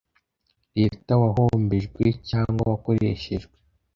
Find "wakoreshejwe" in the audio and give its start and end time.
2.71-3.53